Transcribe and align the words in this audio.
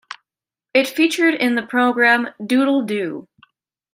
It 0.73 0.87
featured 0.87 1.35
in 1.35 1.53
the 1.53 1.61
program 1.61 2.29
"Doodle 2.43 2.85
Do". 2.87 3.27